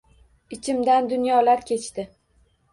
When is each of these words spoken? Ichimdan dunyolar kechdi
Ichimdan 0.57 1.11
dunyolar 1.13 1.63
kechdi 1.71 2.09